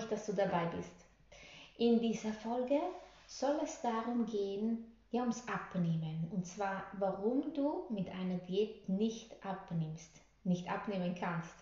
Mich, 0.00 0.08
dass 0.08 0.26
du 0.26 0.32
dabei 0.32 0.66
bist. 0.66 0.92
In 1.76 2.00
dieser 2.00 2.32
Folge 2.32 2.80
soll 3.26 3.58
es 3.62 3.80
darum 3.80 4.26
gehen, 4.26 4.86
ja, 5.10 5.22
ums 5.22 5.46
Abnehmen. 5.48 6.30
Und 6.32 6.46
zwar, 6.46 6.84
warum 6.98 7.52
du 7.52 7.84
mit 7.90 8.08
einer 8.08 8.38
Diät 8.38 8.88
nicht 8.88 9.34
abnimmst, 9.44 10.20
nicht 10.44 10.70
abnehmen 10.70 11.14
kannst. 11.18 11.54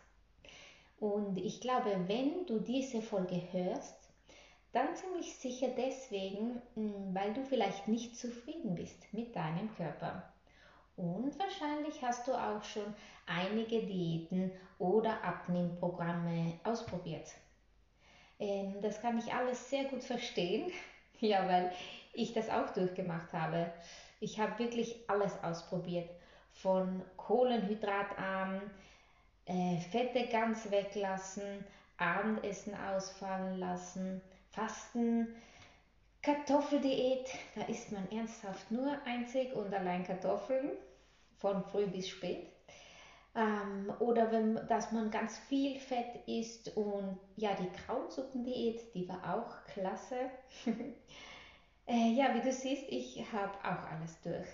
Und 1.01 1.39
ich 1.39 1.61
glaube, 1.61 2.05
wenn 2.07 2.47
du 2.47 2.59
diese 2.59 3.01
Folge 3.01 3.41
hörst, 3.53 3.97
dann 4.73 4.95
ziemlich 4.95 5.35
sicher 5.37 5.69
deswegen, 5.77 6.61
hm, 6.75 7.15
weil 7.15 7.33
du 7.33 7.45
vielleicht 7.45 7.89
nicht 7.89 8.17
zufrieden 8.17 8.75
bist 8.75 9.13
mit 9.13 9.35
deinem 9.35 9.75
Körper. 9.77 10.31
Und 10.97 11.39
wahrscheinlich 11.39 12.03
hast 12.03 12.27
du 12.29 12.33
auch 12.33 12.63
schon 12.63 12.95
einige 13.27 13.87
Diäten 13.87 14.51
oder 14.79 15.25
Abnehmprogramme 15.25 16.55
ausprobiert. 16.65 17.29
Ähm, 18.41 18.81
das 18.83 19.01
kann 19.01 19.19
ich 19.19 19.33
alles 19.33 19.71
sehr 19.71 19.85
gut 19.85 20.05
verstehen, 20.05 20.71
ja, 21.21 21.47
weil 21.49 21.71
ich 22.13 22.33
das 22.33 22.49
auch 22.51 22.71
durchgemacht 22.71 23.33
habe. 23.33 23.71
Ich 24.21 24.39
habe 24.39 24.59
wirklich 24.59 24.97
alles 25.09 25.33
ausprobiert, 25.43 26.09
von 26.53 27.03
Kohlenhydratarm, 27.17 28.71
äh, 29.47 29.79
Fette 29.79 30.29
ganz 30.29 30.71
weglassen, 30.71 31.65
Abendessen 31.99 32.75
ausfallen 32.75 33.59
lassen, 33.59 34.21
Fasten, 34.51 35.35
Kartoffeldiät, 36.23 37.31
da 37.55 37.63
isst 37.63 37.93
man 37.93 38.11
ernsthaft 38.11 38.71
nur 38.71 38.99
einzig 39.07 39.53
und 39.55 39.73
allein 39.73 40.05
Kartoffeln 40.05 40.73
von 41.39 41.63
früh 41.63 41.87
bis 41.87 42.09
spät. 42.09 42.58
Ähm, 43.39 43.93
oder 44.01 44.33
wenn, 44.33 44.57
dass 44.67 44.91
man 44.91 45.13
ganz 45.13 45.39
viel 45.39 45.79
Fett 45.79 46.27
isst 46.27 46.77
und 46.77 47.17
ja, 47.37 47.55
die 47.55 47.69
Krautsuppendiät, 47.69 48.93
die 48.95 49.09
war 49.09 49.37
auch 49.37 49.65
klasse. 49.73 50.17
äh, 51.87 52.13
ja, 52.15 52.35
wie 52.35 52.41
du 52.41 52.53
siehst, 52.53 52.89
ich 52.89 53.25
habe 53.33 53.57
auch 53.59 53.93
alles 53.93 54.21
durch. 54.23 54.49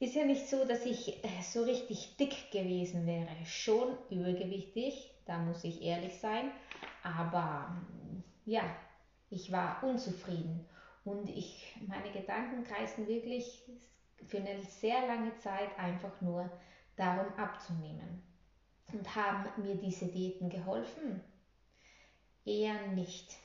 Ist 0.00 0.14
ja 0.14 0.24
nicht 0.24 0.48
so, 0.48 0.64
dass 0.64 0.86
ich 0.86 1.22
äh, 1.22 1.42
so 1.42 1.62
richtig 1.64 2.16
dick 2.16 2.50
gewesen 2.50 3.06
wäre. 3.06 3.28
Schon 3.44 3.98
übergewichtig, 4.08 5.12
da 5.26 5.38
muss 5.38 5.62
ich 5.62 5.82
ehrlich 5.82 6.18
sein. 6.18 6.52
Aber 7.02 7.76
ja, 8.46 8.62
ich 9.28 9.52
war 9.52 9.84
unzufrieden. 9.84 10.66
Und 11.04 11.28
ich, 11.28 11.76
meine 11.86 12.10
Gedanken 12.12 12.64
kreisen 12.64 13.06
wirklich 13.08 13.62
für 14.26 14.38
eine 14.38 14.62
sehr 14.62 15.06
lange 15.06 15.36
Zeit 15.36 15.78
einfach 15.78 16.18
nur 16.22 16.50
darum 16.96 17.32
abzunehmen. 17.36 18.22
Und 18.92 19.14
haben 19.16 19.62
mir 19.62 19.76
diese 19.76 20.06
Diäten 20.06 20.48
geholfen? 20.48 21.20
Eher 22.44 22.86
nicht. 22.88 23.36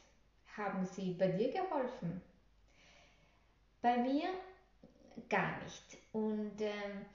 Haben 0.56 0.86
sie 0.86 1.14
bei 1.14 1.30
dir 1.30 1.52
geholfen? 1.52 2.22
Bei 3.82 3.98
mir 3.98 4.28
gar 5.30 5.62
nicht. 5.64 5.98
Und 6.12 6.60
ähm, 6.60 7.06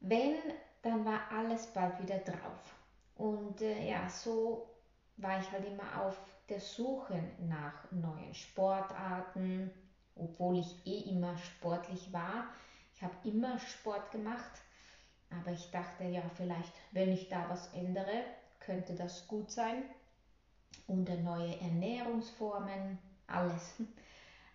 wenn, 0.00 0.36
dann 0.82 1.04
war 1.04 1.30
alles 1.30 1.66
bald 1.68 2.02
wieder 2.02 2.18
drauf. 2.18 2.74
Und 3.16 3.60
äh, 3.60 3.88
ja, 3.88 4.08
so 4.08 4.68
war 5.16 5.40
ich 5.40 5.50
halt 5.52 5.66
immer 5.66 6.02
auf 6.02 6.18
der 6.48 6.60
Suche 6.60 7.22
nach 7.48 7.90
neuen 7.90 8.34
Sportarten, 8.34 9.70
obwohl 10.16 10.58
ich 10.58 10.86
eh 10.86 11.10
immer 11.10 11.36
sportlich 11.36 12.12
war. 12.12 12.48
Ich 12.94 13.02
habe 13.02 13.14
immer 13.24 13.58
Sport 13.58 14.10
gemacht, 14.10 14.50
aber 15.30 15.52
ich 15.52 15.70
dachte, 15.70 16.04
ja, 16.04 16.22
vielleicht, 16.36 16.72
wenn 16.92 17.12
ich 17.12 17.28
da 17.28 17.48
was 17.48 17.72
ändere, 17.74 18.24
könnte 18.60 18.94
das 18.94 19.26
gut 19.28 19.50
sein. 19.50 19.84
Und 20.86 21.08
neue 21.22 21.58
Ernährungsformen, 21.60 22.98
alles. 23.26 23.76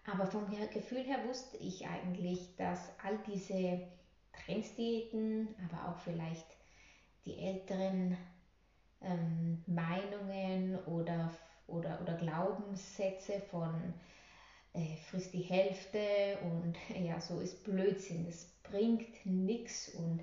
Aber 0.06 0.26
vom 0.26 0.50
Gefühl 0.50 1.04
her 1.04 1.20
wusste 1.28 1.58
ich 1.58 1.88
eigentlich, 1.88 2.56
dass 2.56 2.92
all 3.04 3.18
diese 3.28 3.82
Trendsdiäten, 4.34 5.56
aber 5.66 5.90
auch 5.90 6.00
vielleicht 6.00 6.46
die 7.26 7.38
älteren 7.38 8.18
ähm, 9.02 9.64
Meinungen 9.68 10.78
oder, 10.86 11.32
oder, 11.68 12.02
oder 12.02 12.16
Glaubenssätze 12.16 13.40
von 13.40 13.94
äh, 14.74 14.96
frisst 15.10 15.34
die 15.34 15.42
Hälfte 15.42 16.38
und 16.44 16.76
ja, 17.06 17.20
so 17.20 17.40
ist 17.40 17.64
Blödsinn, 17.64 18.26
das 18.26 18.46
bringt 18.64 19.26
nichts 19.26 19.90
und 19.90 20.22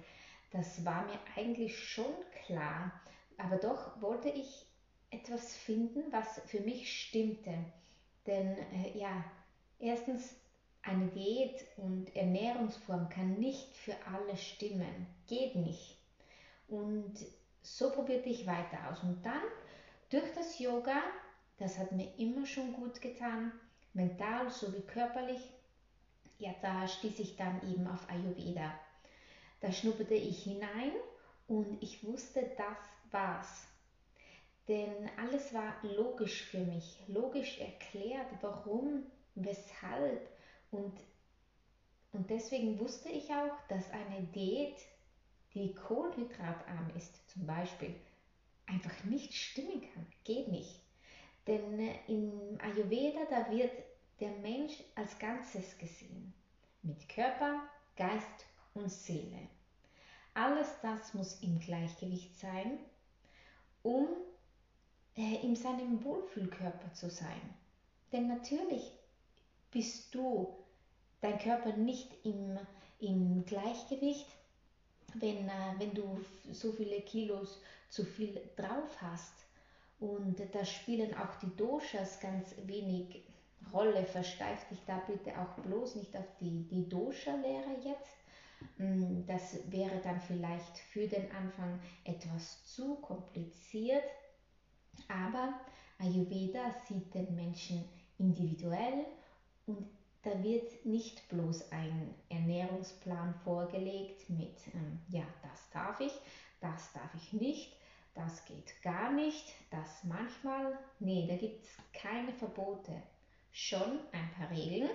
das 0.57 0.85
war 0.85 1.05
mir 1.07 1.19
eigentlich 1.37 1.79
schon 1.79 2.13
klar. 2.47 2.93
Aber 3.39 3.57
doch 3.57 4.01
wollte 4.01 4.29
ich 4.29 4.67
etwas 5.11 5.55
finden, 5.55 6.03
was 6.11 6.41
für 6.47 6.61
mich 6.61 7.01
stimmte. 7.01 7.55
Denn 8.27 8.57
äh, 8.73 8.99
ja, 8.99 9.25
erstens, 9.79 10.35
eine 10.83 11.09
Diät 11.09 11.67
und 11.79 12.15
Ernährungsform 12.15 13.09
kann 13.09 13.35
nicht 13.35 13.77
für 13.77 13.95
alle 14.07 14.37
stimmen. 14.37 15.07
Geht 15.27 15.57
nicht. 15.57 15.97
Und 16.69 17.15
so 17.63 17.91
probierte 17.91 18.29
ich 18.29 18.47
weiter 18.47 18.91
aus. 18.91 19.03
Und 19.03 19.25
dann 19.27 19.43
durch 20.11 20.33
das 20.35 20.59
Yoga, 20.61 21.03
das 21.59 21.79
hat 21.79 21.91
mir 21.91 22.09
immer 22.19 22.47
schon 22.47 22.73
gut 22.73 23.01
getan, 23.01 23.53
mental 23.95 24.51
sowie 24.51 24.83
körperlich, 24.83 25.41
ja, 26.39 26.55
da 26.63 26.87
stieß 26.87 27.19
ich 27.19 27.37
dann 27.37 27.61
eben 27.69 27.89
auf 27.89 28.09
Ayurveda. 28.09 28.73
Da 29.67 29.73
schnupperte 29.73 30.15
ich 30.15 30.45
hinein 30.45 30.93
und 31.49 31.83
ich 31.83 32.07
wusste, 32.07 32.49
das 32.57 32.79
war's. 33.11 33.67
Denn 34.69 35.11
alles 35.17 35.53
war 35.53 35.75
logisch 35.83 36.45
für 36.45 36.61
mich, 36.61 37.03
logisch 37.09 37.59
erklärt, 37.59 38.29
warum, 38.43 39.03
weshalb. 39.35 40.21
Und, 40.71 40.93
und 42.13 42.31
deswegen 42.31 42.79
wusste 42.79 43.09
ich 43.09 43.29
auch, 43.33 43.59
dass 43.69 43.91
eine 43.91 44.23
Diät, 44.29 44.77
die 45.55 45.75
kohlenhydratarm 45.75 46.93
ist, 46.97 47.29
zum 47.29 47.45
Beispiel, 47.45 47.97
einfach 48.67 49.03
nicht 49.03 49.35
stimmen 49.35 49.81
kann. 49.81 50.07
Geht 50.23 50.47
nicht. 50.47 50.81
Denn 51.49 51.81
äh, 51.81 51.99
im 52.07 52.57
Ayurveda, 52.61 53.25
da 53.29 53.51
wird 53.51 53.73
der 54.21 54.31
Mensch 54.31 54.75
als 54.95 55.19
Ganzes 55.19 55.77
gesehen. 55.77 56.33
Mit 56.83 57.09
Körper, 57.09 57.69
Geist 57.97 58.47
und 58.75 58.93
Seele. 58.93 59.56
Alles 60.37 60.69
das 60.83 61.15
muss 61.15 61.41
im 61.41 61.59
Gleichgewicht 61.59 62.39
sein, 62.39 62.79
um 63.83 64.07
äh, 65.17 65.37
in 65.43 65.57
seinem 65.57 66.05
Wohlfühlkörper 66.05 66.93
zu 66.93 67.09
sein. 67.09 67.41
Denn 68.13 68.29
natürlich 68.29 68.93
bist 69.71 70.15
du, 70.15 70.55
dein 71.23 71.39
Körper 71.39 71.75
nicht 71.79 72.11
im, 72.25 72.59
im 73.01 73.47
Gleichgewicht, 73.47 74.27
wenn, 75.15 75.49
äh, 75.49 75.75
wenn 75.79 75.95
du 75.95 76.21
so 76.53 76.71
viele 76.71 77.01
Kilos 77.01 77.63
zu 77.89 78.05
viel 78.05 78.39
drauf 78.57 79.01
hast. 79.01 79.33
Und 80.01 80.39
da 80.53 80.67
spielen 80.67 81.17
auch 81.17 81.35
die 81.37 81.57
Doshas 81.57 82.21
ganz 82.21 82.55
wenig 82.67 83.23
Rolle. 83.73 84.05
Versteif 84.05 84.69
dich 84.69 84.85
da 84.87 84.99
bitte 85.07 85.33
auch 85.41 85.63
bloß 85.63 85.95
nicht 85.95 86.15
auf 86.15 86.29
die, 86.41 86.69
die 86.69 86.87
Dosha-Lehre 86.87 87.81
jetzt, 87.83 88.26
das 89.27 89.59
wäre 89.71 90.01
dann 90.03 90.21
vielleicht 90.21 90.79
für 90.79 91.07
den 91.07 91.31
Anfang 91.33 91.79
etwas 92.05 92.65
zu 92.65 92.97
kompliziert, 92.97 94.05
aber 95.09 95.61
Ayurveda 95.99 96.75
sieht 96.87 97.15
den 97.15 97.35
Menschen 97.35 97.85
individuell 98.19 99.07
und 99.67 99.87
da 100.23 100.43
wird 100.43 100.85
nicht 100.85 101.29
bloß 101.29 101.71
ein 101.71 102.15
Ernährungsplan 102.29 103.35
vorgelegt 103.45 104.29
mit, 104.29 104.59
ähm, 104.75 105.01
ja, 105.09 105.25
das 105.43 105.71
darf 105.71 106.01
ich, 106.01 106.13
das 106.61 106.93
darf 106.93 107.15
ich 107.15 107.33
nicht, 107.33 107.77
das 108.15 108.45
geht 108.45 108.83
gar 108.83 109.13
nicht, 109.13 109.55
das 109.71 110.05
manchmal. 110.05 110.79
Nee, 110.99 111.27
da 111.29 111.37
gibt 111.37 111.65
es 111.65 111.77
keine 111.93 112.33
Verbote. 112.33 113.03
Schon 113.53 114.01
ein 114.13 114.31
paar 114.33 114.51
Regeln, 114.51 114.91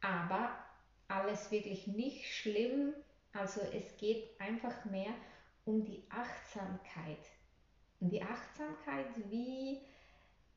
aber 0.00 0.65
alles 1.08 1.50
wirklich 1.50 1.86
nicht 1.86 2.26
schlimm. 2.26 2.94
Also 3.32 3.60
es 3.60 3.96
geht 3.96 4.40
einfach 4.40 4.84
mehr 4.86 5.12
um 5.64 5.84
die 5.84 6.02
Achtsamkeit. 6.10 7.18
Um 8.00 8.08
die 8.10 8.22
Achtsamkeit, 8.22 9.06
wie 9.30 9.80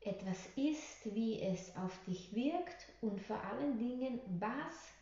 etwas 0.00 0.46
ist, 0.56 1.14
wie 1.14 1.40
es 1.40 1.76
auf 1.76 1.92
dich 2.04 2.34
wirkt 2.34 2.88
und 3.00 3.20
vor 3.20 3.42
allen 3.42 3.78
Dingen, 3.78 4.20
was 4.40 4.92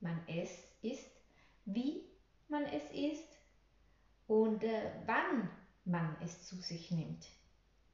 man 0.00 0.20
es 0.28 0.50
ist, 0.82 1.10
wie 1.64 2.04
man 2.48 2.64
es 2.64 2.90
isst 2.92 3.28
und 4.26 4.62
äh, 4.62 4.92
wann 5.06 5.50
man 5.84 6.16
es 6.22 6.46
zu 6.46 6.56
sich 6.56 6.90
nimmt. 6.90 7.26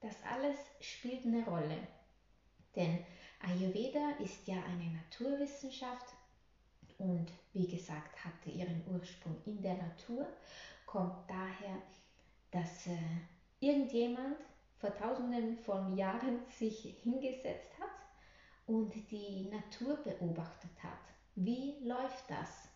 Das 0.00 0.14
alles 0.24 0.58
spielt 0.80 1.24
eine 1.24 1.44
Rolle. 1.44 1.86
Denn 2.76 3.04
Ayurveda 3.40 4.16
ist 4.22 4.46
ja 4.46 4.62
eine 4.64 4.90
Naturwissenschaft 4.90 6.06
und 7.00 7.26
wie 7.52 7.66
gesagt 7.66 8.24
hatte 8.24 8.50
ihren 8.50 8.82
Ursprung 8.86 9.36
in 9.46 9.60
der 9.62 9.74
Natur, 9.74 10.26
kommt 10.86 11.28
daher, 11.28 11.82
dass 12.50 12.86
äh, 12.86 12.96
irgendjemand 13.60 14.36
vor 14.78 14.94
tausenden 14.94 15.56
von 15.58 15.96
Jahren 15.96 16.40
sich 16.48 16.98
hingesetzt 17.02 17.78
hat 17.78 17.88
und 18.66 18.92
die 19.10 19.48
Natur 19.50 19.96
beobachtet 19.96 20.82
hat. 20.82 20.98
Wie 21.34 21.76
läuft 21.82 22.30
das? 22.30 22.68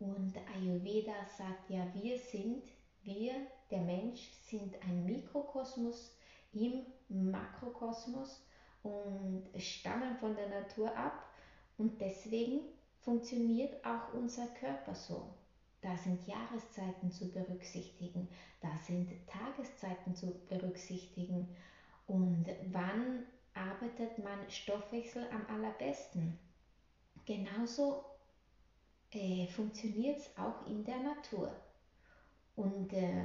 Und 0.00 0.34
Ayurveda 0.54 1.14
sagt 1.38 1.70
ja, 1.70 1.86
wir 1.94 2.18
sind, 2.18 2.64
wir, 3.02 3.34
der 3.70 3.80
Mensch, 3.80 4.32
sind 4.48 4.74
ein 4.82 5.04
Mikrokosmos 5.04 6.16
im 6.52 6.84
Makrokosmos 7.08 8.44
und 8.82 9.44
stammen 9.58 10.16
von 10.16 10.34
der 10.34 10.48
Natur 10.48 10.94
ab 10.96 11.24
und 11.78 12.00
deswegen 12.00 12.60
funktioniert 13.04 13.84
auch 13.84 14.14
unser 14.14 14.46
Körper 14.46 14.94
so. 14.94 15.34
Da 15.82 15.96
sind 15.98 16.26
Jahreszeiten 16.26 17.10
zu 17.10 17.30
berücksichtigen, 17.30 18.28
da 18.62 18.70
sind 18.86 19.10
Tageszeiten 19.28 20.16
zu 20.16 20.34
berücksichtigen 20.48 21.46
und 22.06 22.46
wann 22.72 23.24
arbeitet 23.52 24.18
mein 24.18 24.50
Stoffwechsel 24.50 25.26
am 25.30 25.44
allerbesten. 25.54 26.38
Genauso 27.26 28.04
äh, 29.12 29.46
funktioniert 29.48 30.18
es 30.18 30.30
auch 30.38 30.66
in 30.66 30.84
der 30.84 31.00
Natur. 31.00 31.54
Und 32.56 32.92
äh, 32.92 33.24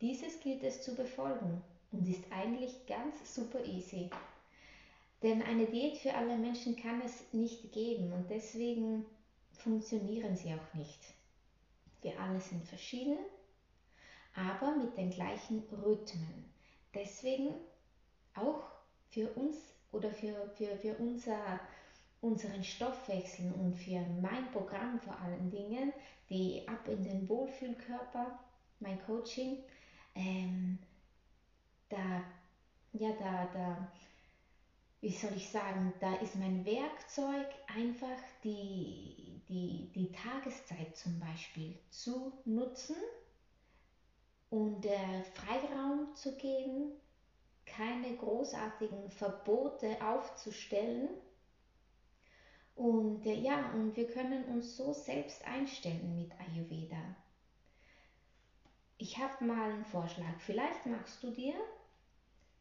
dieses 0.00 0.38
gilt 0.40 0.62
es 0.62 0.82
zu 0.82 0.94
befolgen 0.94 1.62
und 1.90 2.08
ist 2.08 2.24
eigentlich 2.30 2.86
ganz 2.86 3.34
super 3.34 3.64
easy. 3.64 4.10
Denn 5.22 5.42
eine 5.42 5.66
Diät 5.66 5.96
für 5.98 6.14
alle 6.14 6.36
Menschen 6.36 6.76
kann 6.76 7.00
es 7.02 7.32
nicht 7.32 7.72
geben 7.72 8.12
und 8.12 8.28
deswegen 8.28 9.06
funktionieren 9.52 10.36
sie 10.36 10.52
auch 10.52 10.74
nicht. 10.74 11.00
Wir 12.02 12.18
alle 12.20 12.40
sind 12.40 12.66
verschieden, 12.66 13.16
aber 14.34 14.76
mit 14.76 14.96
den 14.96 15.10
gleichen 15.10 15.62
Rhythmen. 15.82 16.52
Deswegen 16.92 17.54
auch 18.34 18.62
für 19.08 19.28
uns 19.30 19.56
oder 19.92 20.10
für, 20.10 20.50
für, 20.56 20.76
für 20.76 20.94
unser, 20.98 21.60
unseren 22.20 22.62
Stoffwechsel 22.62 23.52
und 23.52 23.74
für 23.74 24.00
mein 24.20 24.50
Programm 24.52 25.00
vor 25.00 25.18
allen 25.20 25.50
Dingen, 25.50 25.92
die 26.28 26.66
Ab 26.68 26.88
in 26.88 27.02
den 27.02 27.28
Wohlfühlkörper, 27.28 28.38
mein 28.80 29.00
Coaching, 29.06 29.58
ähm, 30.14 30.78
da, 31.88 32.22
ja, 32.92 33.10
da, 33.18 33.48
da, 33.52 33.92
wie 35.04 35.12
soll 35.12 35.36
ich 35.36 35.50
sagen, 35.50 35.92
da 36.00 36.14
ist 36.14 36.34
mein 36.36 36.64
Werkzeug 36.64 37.46
einfach 37.76 38.18
die, 38.42 39.42
die, 39.50 39.92
die 39.94 40.10
Tageszeit 40.10 40.96
zum 40.96 41.20
Beispiel 41.20 41.78
zu 41.90 42.32
nutzen 42.46 42.96
und 44.48 44.86
äh, 44.86 45.22
Freiraum 45.34 46.14
zu 46.14 46.34
geben, 46.38 46.92
keine 47.66 48.16
großartigen 48.16 49.10
Verbote 49.10 49.94
aufzustellen. 50.02 51.10
Und 52.74 53.26
äh, 53.26 53.34
ja, 53.34 53.72
und 53.74 53.94
wir 53.98 54.06
können 54.06 54.46
uns 54.46 54.74
so 54.74 54.94
selbst 54.94 55.46
einstellen 55.46 56.16
mit 56.16 56.32
Ayurveda. 56.40 57.14
Ich 58.96 59.18
habe 59.18 59.44
mal 59.44 59.70
einen 59.70 59.84
Vorschlag. 59.84 60.40
Vielleicht 60.40 60.86
machst 60.86 61.22
du 61.22 61.30
dir 61.30 61.56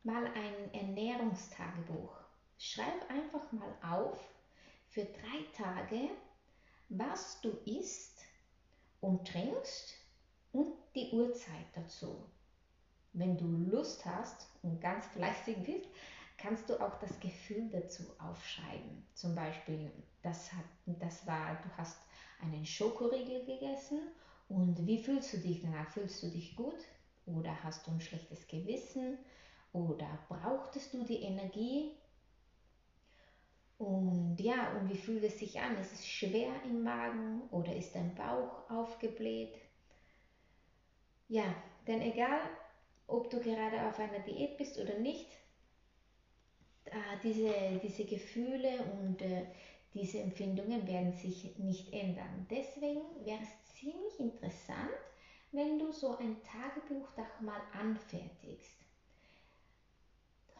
mal 0.04 0.26
ein 0.26 0.74
Ernährungstagebuch. 0.74 2.23
Schreib 2.58 3.10
einfach 3.10 3.52
mal 3.52 3.76
auf 3.82 4.20
für 4.90 5.06
drei 5.06 5.44
Tage, 5.56 6.10
was 6.90 7.42
du 7.42 7.50
isst 7.66 8.20
und 9.02 9.28
trinkst 9.28 9.94
und 10.52 10.74
die 10.96 11.10
Uhrzeit 11.12 11.66
dazu. 11.74 12.30
Wenn 13.14 13.38
du 13.38 13.46
Lust 13.46 14.06
hast 14.06 14.48
und 14.62 14.80
ganz 14.82 15.06
fleißig 15.08 15.58
bist, 15.64 15.88
kannst 16.38 16.70
du 16.70 16.80
auch 16.80 17.00
das 17.00 17.20
Gefühl 17.20 17.70
dazu 17.70 18.04
aufschreiben. 18.20 19.06
Zum 19.14 19.36
Beispiel, 19.36 19.92
das, 20.22 20.52
hat, 20.54 20.66
das 20.86 21.26
war, 21.26 21.62
du 21.64 21.70
hast 21.78 22.02
einen 22.42 22.66
Schokoriegel 22.66 23.46
gegessen 23.46 24.00
und 24.50 24.86
wie 24.86 25.02
fühlst 25.02 25.34
du 25.34 25.38
dich 25.38 25.62
danach? 25.62 25.90
Fühlst 25.90 26.22
du 26.24 26.30
dich 26.30 26.56
gut 26.56 26.80
oder 27.26 27.64
hast 27.64 27.88
du 27.88 27.92
ein 27.92 28.02
schlechtes 28.02 28.48
Gewissen 28.48 29.18
oder 29.72 30.08
brauchtest 30.28 30.94
du 30.94 31.04
die 31.04 31.22
Energie? 31.24 31.96
Und 33.84 34.40
ja, 34.40 34.70
und 34.70 34.88
wie 34.88 34.96
fühlt 34.96 35.24
es 35.24 35.38
sich 35.40 35.60
an? 35.60 35.78
Ist 35.78 35.92
es 35.94 36.08
schwer 36.08 36.64
im 36.64 36.84
Magen 36.84 37.44
oder 37.52 37.76
ist 37.76 37.94
dein 37.96 38.16
Bauch 38.16 38.64
aufgebläht? 38.70 39.60
Ja, 41.28 41.54
denn 41.86 42.02
egal, 42.02 42.40
ob 43.08 43.30
du 43.30 43.40
gerade 43.42 43.88
auf 43.88 44.00
einer 44.00 44.20
Diät 44.22 44.56
bist 44.58 44.78
oder 44.80 44.96
nicht, 44.96 45.38
diese, 47.24 47.78
diese 47.82 48.06
Gefühle 48.06 48.84
und 48.84 49.22
äh, 49.22 49.46
diese 49.94 50.20
Empfindungen 50.20 50.88
werden 50.88 51.12
sich 51.12 51.58
nicht 51.58 51.92
ändern. 51.94 52.46
Deswegen 52.50 53.02
wäre 53.26 53.42
es 53.42 53.74
ziemlich 53.76 54.20
interessant, 54.20 54.90
wenn 55.52 55.78
du 55.80 55.92
so 55.92 56.18
ein 56.18 56.42
Tagebuch 56.44 57.12
doch 57.12 57.40
mal 57.40 57.62
anfertigst. 57.72 58.83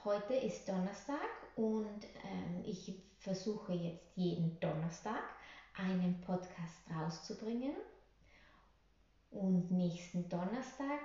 Heute 0.06 0.34
ist 0.34 0.68
Donnerstag 0.68 1.30
und 1.56 2.04
ähm, 2.26 2.62
ich 2.66 2.94
versuche 3.20 3.72
jetzt 3.72 4.18
jeden 4.18 4.60
Donnerstag 4.60 5.24
einen 5.78 6.20
Podcast 6.20 6.82
rauszubringen. 6.94 7.72
Und 9.32 9.72
nächsten 9.72 10.28
Donnerstag 10.28 11.00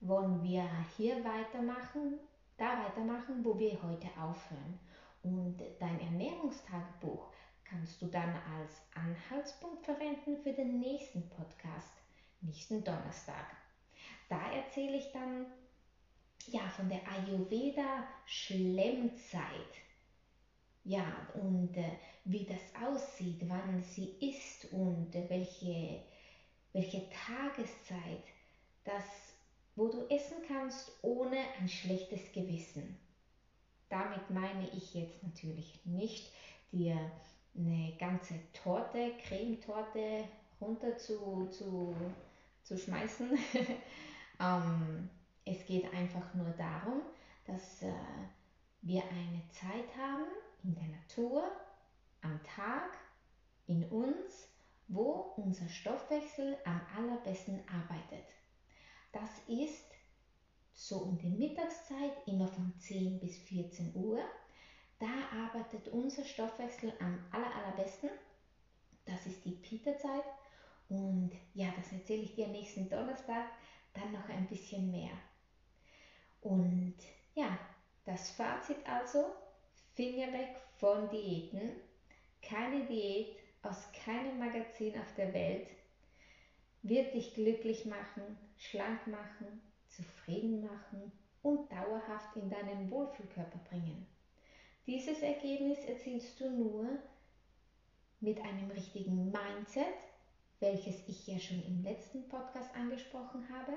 wollen 0.00 0.42
wir 0.42 0.68
hier 0.94 1.24
weitermachen, 1.24 2.18
da 2.58 2.84
weitermachen, 2.84 3.42
wo 3.42 3.58
wir 3.58 3.82
heute 3.82 4.08
aufhören. 4.20 4.78
Und 5.22 5.56
dein 5.80 5.98
Ernährungstagebuch 6.00 7.32
kannst 7.64 8.02
du 8.02 8.08
dann 8.08 8.28
als 8.58 8.82
Anhaltspunkt 8.94 9.86
verwenden 9.86 10.36
für 10.36 10.52
den 10.52 10.80
nächsten 10.80 11.30
Podcast, 11.30 11.94
nächsten 12.42 12.84
Donnerstag. 12.84 13.56
Da 14.28 14.52
erzähle 14.52 14.98
ich 14.98 15.10
dann 15.12 15.46
ja 16.52 16.68
von 16.70 16.88
der 16.88 17.00
Ayurveda 17.08 18.06
Schlemmzeit. 18.26 19.42
Ja, 20.84 21.06
und 21.34 21.76
äh, 21.76 21.98
wie 22.24 22.44
das 22.44 22.82
aussieht, 22.82 23.40
wann 23.48 23.82
sie 23.82 24.14
ist 24.20 24.72
und 24.72 25.14
äh, 25.14 25.28
welche, 25.28 26.02
welche 26.72 27.08
Tageszeit 27.10 28.24
das 28.84 29.04
wo 29.76 29.88
du 29.88 30.06
essen 30.08 30.36
kannst 30.46 30.92
ohne 31.02 31.36
ein 31.60 31.68
schlechtes 31.68 32.32
Gewissen. 32.32 32.96
Damit 33.88 34.30
meine 34.30 34.68
ich 34.70 34.94
jetzt 34.94 35.22
natürlich 35.22 35.80
nicht 35.84 36.32
dir 36.72 36.98
eine 37.56 37.94
ganze 37.98 38.34
Torte, 38.52 39.12
Cremetorte 39.22 40.24
runter 40.60 40.96
zu, 40.96 41.48
zu, 41.50 41.94
zu 42.62 42.78
schmeißen. 42.78 43.30
ähm, 44.40 45.10
es 45.44 45.64
geht 45.66 45.92
einfach 45.92 46.34
nur 46.34 46.50
darum, 46.50 47.02
dass 47.46 47.82
äh, 47.82 47.92
wir 48.82 49.02
eine 49.04 49.42
Zeit 49.50 49.96
haben 49.96 50.26
in 50.62 50.74
der 50.74 50.88
Natur, 50.88 51.44
am 52.22 52.42
Tag, 52.42 52.96
in 53.66 53.84
uns, 53.90 54.48
wo 54.88 55.34
unser 55.36 55.68
Stoffwechsel 55.68 56.56
am 56.64 56.80
allerbesten 56.96 57.60
arbeitet. 57.68 58.26
Das 59.12 59.30
ist 59.46 59.84
so 60.74 60.98
um 60.98 61.18
die 61.18 61.30
Mittagszeit, 61.30 62.12
immer 62.26 62.48
von 62.48 62.74
10 62.78 63.20
bis 63.20 63.38
14 63.38 63.94
Uhr. 63.94 64.20
Da 64.98 65.06
arbeitet 65.32 65.88
unser 65.88 66.24
Stoffwechsel 66.24 66.92
am 67.00 67.18
aller, 67.30 67.54
allerbesten. 67.54 68.10
Das 69.04 69.26
ist 69.26 69.44
die 69.44 69.52
Pita-Zeit. 69.52 70.24
Und 70.88 71.32
ja, 71.54 71.72
das 71.76 71.92
erzähle 71.92 72.22
ich 72.22 72.34
dir 72.34 72.48
nächsten 72.48 72.88
Donnerstag 72.88 73.46
dann 73.92 74.12
noch 74.12 74.28
ein 74.28 74.46
bisschen 74.46 74.90
mehr. 74.90 75.12
Und 76.44 76.94
ja, 77.34 77.58
das 78.04 78.30
Fazit 78.30 78.76
also, 78.86 79.24
Finger 79.94 80.32
weg 80.32 80.56
von 80.76 81.08
Diäten. 81.08 81.72
Keine 82.42 82.84
Diät 82.84 83.36
aus 83.62 83.88
keinem 84.04 84.38
Magazin 84.38 84.94
auf 84.98 85.14
der 85.16 85.32
Welt 85.32 85.66
wird 86.82 87.14
dich 87.14 87.32
glücklich 87.32 87.86
machen, 87.86 88.36
schlank 88.58 89.06
machen, 89.06 89.62
zufrieden 89.88 90.66
machen 90.66 91.10
und 91.42 91.72
dauerhaft 91.72 92.36
in 92.36 92.50
deinen 92.50 92.90
Wohlfühlkörper 92.90 93.58
bringen. 93.70 94.06
Dieses 94.86 95.20
Ergebnis 95.20 95.78
erzielst 95.84 96.38
du 96.40 96.50
nur 96.50 96.98
mit 98.20 98.38
einem 98.42 98.70
richtigen 98.70 99.32
Mindset, 99.32 99.86
welches 100.60 101.08
ich 101.08 101.26
ja 101.26 101.38
schon 101.38 101.64
im 101.64 101.82
letzten 101.82 102.28
Podcast 102.28 102.74
angesprochen 102.74 103.48
habe. 103.50 103.72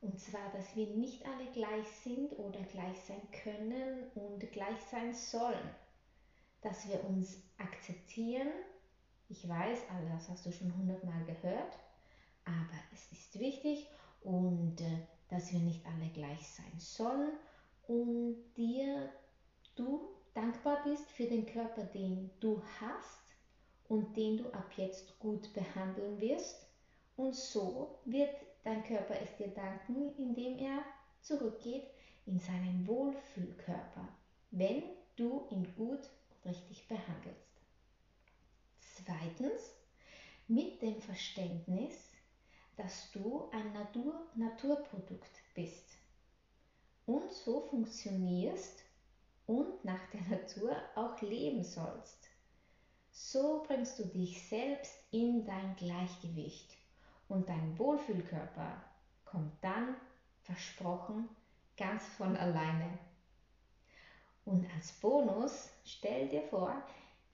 Und 0.00 0.20
zwar, 0.20 0.50
dass 0.52 0.76
wir 0.76 0.86
nicht 0.88 1.24
alle 1.26 1.50
gleich 1.52 1.86
sind 2.04 2.38
oder 2.38 2.60
gleich 2.64 3.00
sein 3.00 3.22
können 3.44 4.10
und 4.14 4.52
gleich 4.52 4.80
sein 4.90 5.14
sollen. 5.14 5.70
Dass 6.60 6.88
wir 6.88 7.02
uns 7.04 7.42
akzeptieren. 7.58 8.50
Ich 9.28 9.48
weiß, 9.48 9.78
das 10.12 10.28
hast 10.28 10.46
du 10.46 10.52
schon 10.52 10.76
hundertmal 10.76 11.24
gehört, 11.24 11.76
aber 12.44 12.78
es 12.92 13.10
ist 13.10 13.38
wichtig 13.40 13.88
und 14.22 14.80
äh, 14.80 14.98
dass 15.28 15.52
wir 15.52 15.60
nicht 15.60 15.84
alle 15.86 16.08
gleich 16.10 16.46
sein 16.46 16.78
sollen 16.78 17.32
und 17.88 18.36
dir 18.56 19.10
du 19.74 20.08
dankbar 20.34 20.82
bist 20.84 21.10
für 21.10 21.24
den 21.24 21.46
Körper, 21.46 21.84
den 21.84 22.30
du 22.40 22.62
hast 22.80 23.20
und 23.88 24.16
den 24.16 24.38
du 24.38 24.52
ab 24.52 24.70
jetzt 24.76 25.18
gut 25.18 25.52
behandeln 25.54 26.20
wirst. 26.20 26.66
Und 27.16 27.34
so 27.34 27.98
wird 28.04 28.34
dein 28.66 28.82
Körper 28.82 29.14
es 29.20 29.36
dir 29.36 29.48
danken, 29.48 30.12
indem 30.18 30.58
er 30.58 30.82
zurückgeht 31.20 31.86
in 32.26 32.40
seinen 32.40 32.84
Wohlfühlkörper, 32.86 34.08
wenn 34.50 34.82
du 35.14 35.46
ihn 35.50 35.72
gut 35.76 36.00
und 36.00 36.50
richtig 36.50 36.88
behandelst. 36.88 37.60
Zweitens, 38.80 39.72
mit 40.48 40.82
dem 40.82 41.00
Verständnis, 41.00 42.10
dass 42.76 43.10
du 43.12 43.48
ein 43.52 43.72
Natur 43.72 44.26
Naturprodukt 44.34 45.30
bist 45.54 45.96
und 47.06 47.32
so 47.32 47.60
funktionierst 47.60 48.82
und 49.46 49.84
nach 49.84 50.10
der 50.10 50.22
Natur 50.22 50.76
auch 50.96 51.20
leben 51.22 51.62
sollst. 51.62 52.28
So 53.12 53.62
bringst 53.66 53.98
du 54.00 54.06
dich 54.06 54.42
selbst 54.48 54.98
in 55.12 55.44
dein 55.44 55.76
Gleichgewicht 55.76 56.76
und 57.28 57.48
dein 57.48 57.78
Wohlfühlkörper 57.78 58.82
kommt 59.24 59.52
dann, 59.62 59.96
versprochen, 60.42 61.28
ganz 61.76 62.04
von 62.16 62.36
alleine. 62.36 62.98
Und 64.44 64.64
als 64.74 64.92
Bonus, 64.92 65.70
stell 65.84 66.28
dir 66.28 66.42
vor, 66.42 66.80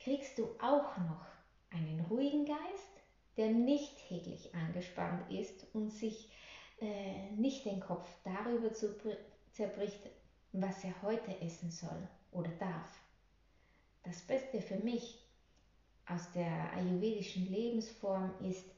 kriegst 0.01 0.39
du 0.39 0.45
auch 0.61 0.97
noch 0.97 1.27
einen 1.71 2.05
ruhigen 2.11 2.47
Geist, 2.47 2.93
der 3.37 3.49
nicht 3.49 4.09
täglich 4.09 4.55
angespannt 4.55 5.31
ist 5.31 5.67
und 5.75 5.91
sich 5.91 6.31
äh, 6.81 7.31
nicht 7.37 7.65
den 7.65 7.81
Kopf 7.81 8.09
darüber 8.25 8.73
zerbricht, 8.73 10.01
was 10.53 10.85
er 10.85 11.03
heute 11.03 11.41
essen 11.41 11.71
soll 11.71 12.09
oder 12.33 12.51
darf. 12.59 13.01
Das 14.03 14.21
Beste 14.23 14.61
für 14.61 14.77
mich 14.77 15.23
aus 16.07 16.33
der 16.33 16.73
ayurvedischen 16.73 17.51
Lebensform 17.51 18.35
ist, 18.41 18.72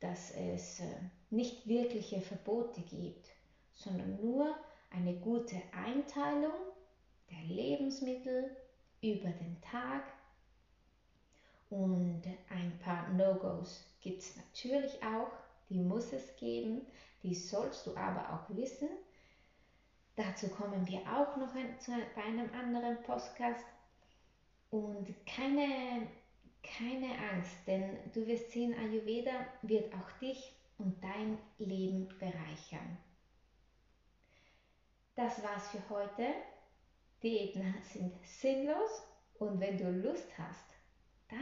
dass 0.00 0.30
es 0.32 0.80
äh, 0.80 0.84
nicht 1.30 1.66
wirkliche 1.66 2.20
Verbote 2.20 2.80
gibt, 2.82 3.28
sondern 3.74 4.20
nur 4.20 4.54
eine 4.90 5.14
gute 5.14 5.56
Einteilung 5.72 6.54
der 7.30 7.42
Lebensmittel 7.54 8.56
über 9.00 9.28
den 9.28 9.60
Tag 9.60 10.02
und 11.70 12.22
ein 12.48 12.78
paar 12.78 13.08
No-Gos 13.10 13.84
gibt 14.00 14.22
es 14.22 14.36
natürlich 14.36 15.02
auch, 15.02 15.30
die 15.68 15.78
muss 15.78 16.12
es 16.12 16.34
geben, 16.36 16.86
die 17.22 17.34
sollst 17.34 17.86
du 17.86 17.94
aber 17.96 18.32
auch 18.32 18.56
wissen. 18.56 18.88
Dazu 20.16 20.48
kommen 20.48 20.86
wir 20.86 21.00
auch 21.00 21.36
noch 21.36 21.52
bei 21.52 22.22
einem 22.22 22.50
anderen 22.54 23.02
Podcast. 23.02 23.64
Und 24.70 25.14
keine, 25.26 26.08
keine 26.62 27.18
Angst, 27.32 27.56
denn 27.66 27.98
du 28.12 28.26
wirst 28.26 28.50
sehen, 28.50 28.74
Ayurveda 28.74 29.46
wird 29.62 29.92
auch 29.94 30.10
dich 30.20 30.52
und 30.78 31.02
dein 31.02 31.38
Leben 31.58 32.08
bereichern. 32.18 32.98
Das 35.14 35.42
war's 35.42 35.68
für 35.70 35.88
heute. 35.90 36.26
Diäten 37.22 37.74
sind 37.82 38.14
sinnlos 38.24 39.02
und 39.38 39.58
wenn 39.58 39.76
du 39.76 39.90
Lust 39.90 40.28
hast, 40.38 40.66
dann 41.28 41.40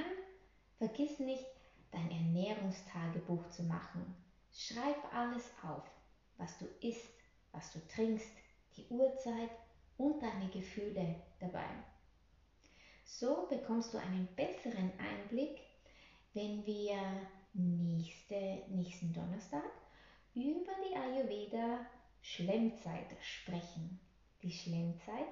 vergiss 0.79 1.19
nicht, 1.19 1.45
dein 1.91 2.11
Ernährungstagebuch 2.11 3.49
zu 3.51 3.63
machen. 3.65 4.17
Schreib 4.53 4.97
alles 5.15 5.51
auf, 5.63 5.85
was 6.39 6.59
du 6.59 6.67
isst, 6.81 7.13
was 7.53 7.73
du 7.73 7.87
trinkst, 7.89 8.33
die 8.77 8.87
Uhrzeit 8.89 9.51
und 9.99 10.23
deine 10.23 10.49
Gefühle 10.49 11.17
dabei. 11.41 11.69
So 13.07 13.47
bekommst 13.49 13.95
du 13.95 13.99
einen 13.99 14.29
besseren 14.35 14.93
Einblick, 14.99 15.61
wenn 16.35 16.67
wir 16.67 16.99
nächste, 17.55 18.63
nächsten 18.69 19.13
Donnerstag 19.15 19.71
über 20.35 20.73
die 20.87 20.95
Ayurveda 20.95 21.87
Schlemmzeit 22.21 23.07
sprechen. 23.23 24.01
Die 24.43 24.51
Schlemmzeit 24.51 25.29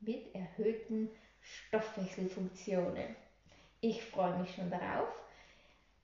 mit 0.00 0.34
erhöhten 0.34 1.10
Stoffwechselfunktionen. 1.40 3.16
Ich 3.80 4.04
freue 4.04 4.38
mich 4.38 4.54
schon 4.54 4.70
darauf 4.70 5.08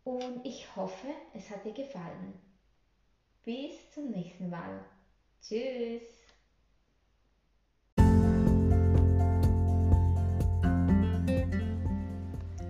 und 0.03 0.45
ich 0.45 0.77
hoffe, 0.77 1.09
es 1.33 1.49
hat 1.51 1.65
dir 1.65 1.73
gefallen. 1.73 2.35
Bis 3.45 3.91
zum 3.93 4.11
nächsten 4.11 4.51
Mal. 4.51 4.85
Tschüss. 5.41 6.24